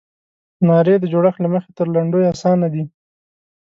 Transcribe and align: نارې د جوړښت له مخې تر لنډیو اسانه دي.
نارې 0.67 0.95
د 0.99 1.05
جوړښت 1.13 1.39
له 1.41 1.49
مخې 1.53 1.69
تر 1.77 1.87
لنډیو 1.95 2.29
اسانه 2.33 2.67
دي. 2.73 2.83